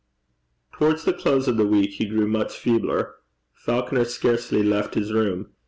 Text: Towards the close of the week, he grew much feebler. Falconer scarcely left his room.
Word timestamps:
Towards 0.71 1.03
the 1.05 1.13
close 1.13 1.47
of 1.47 1.57
the 1.57 1.67
week, 1.67 1.91
he 1.91 2.07
grew 2.07 2.27
much 2.27 2.57
feebler. 2.57 3.17
Falconer 3.53 4.05
scarcely 4.05 4.63
left 4.63 4.95
his 4.95 5.13
room. 5.13 5.51